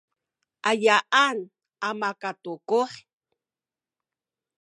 ayaan 0.69 1.37
makatukuh? 1.99 2.91